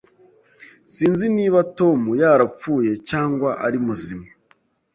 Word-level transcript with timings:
Sinzi 0.93 1.25
niba 1.37 1.59
Tom 1.77 1.99
yarapfuye 2.21 2.91
cyangwa 3.09 3.49
ari 3.65 3.77
muzima. 3.85 4.27